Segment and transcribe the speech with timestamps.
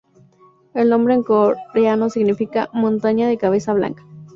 [0.73, 4.03] El nombre en coreano significa "montaña de cabeza blanca".